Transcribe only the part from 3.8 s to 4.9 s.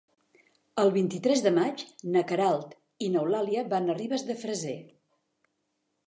a Ribes de Freser.